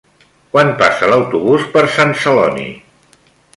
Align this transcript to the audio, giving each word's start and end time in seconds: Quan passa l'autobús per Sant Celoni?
Quan 0.55 0.71
passa 0.79 1.09
l'autobús 1.11 1.67
per 1.77 1.85
Sant 1.99 2.17
Celoni? 2.25 2.67